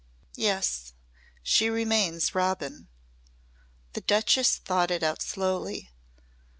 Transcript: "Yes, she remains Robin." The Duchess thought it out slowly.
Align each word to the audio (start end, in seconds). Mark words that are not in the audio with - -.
"Yes, 0.35 0.93
she 1.43 1.69
remains 1.69 2.33
Robin." 2.33 2.87
The 3.93 4.01
Duchess 4.01 4.57
thought 4.57 4.89
it 4.89 5.03
out 5.03 5.21
slowly. 5.21 5.91